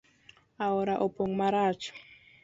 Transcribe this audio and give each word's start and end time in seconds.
Aora 0.65 0.95
opong 1.05 1.33
marach. 1.39 1.83